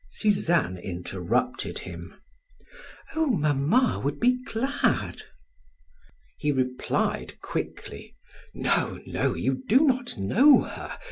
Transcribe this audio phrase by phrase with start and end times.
[0.09, 2.15] Suzanne interrupted him:
[3.13, 5.21] "Oh, mamma would be glad."
[6.39, 8.15] He replied quickly:
[8.55, 10.97] "No, no, you do not know her.